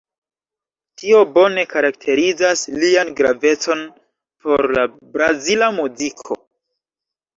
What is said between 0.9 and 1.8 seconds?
Tio bone